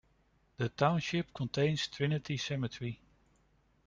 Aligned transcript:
The 0.57 0.69
township 0.69 1.31
contains 1.31 1.85
Trinity 1.85 2.35
Cemetery. 2.35 2.99